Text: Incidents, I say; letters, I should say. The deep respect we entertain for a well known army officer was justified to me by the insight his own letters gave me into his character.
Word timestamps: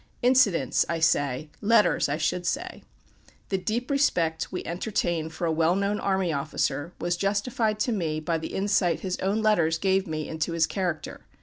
Incidents, 0.23 0.83
I 0.89 0.99
say; 0.99 1.51
letters, 1.61 2.09
I 2.09 2.17
should 2.17 2.47
say. 2.47 2.81
The 3.49 3.59
deep 3.59 3.91
respect 3.91 4.51
we 4.51 4.65
entertain 4.65 5.29
for 5.29 5.45
a 5.45 5.51
well 5.51 5.75
known 5.75 5.99
army 5.99 6.33
officer 6.33 6.91
was 6.99 7.15
justified 7.15 7.77
to 7.81 7.91
me 7.91 8.19
by 8.19 8.39
the 8.39 8.51
insight 8.55 9.01
his 9.01 9.19
own 9.19 9.43
letters 9.43 9.77
gave 9.77 10.07
me 10.07 10.27
into 10.27 10.53
his 10.53 10.65
character. 10.65 11.21